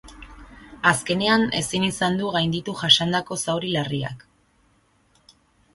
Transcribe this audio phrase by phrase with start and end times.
[0.91, 4.29] Azkenean, ezin izan du gainditu jasandako zauri larriak.